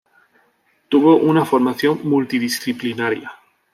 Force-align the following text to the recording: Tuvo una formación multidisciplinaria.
Tuvo 0.89 1.17
una 1.17 1.45
formación 1.45 1.99
multidisciplinaria. 2.09 3.33